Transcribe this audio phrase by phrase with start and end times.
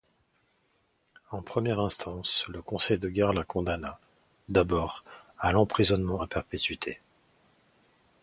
[1.29, 3.99] En première instance, le Conseil de guerre le condamna,
[4.49, 5.03] d'abord,
[5.37, 6.99] à l'emprisonnement à perpétuité.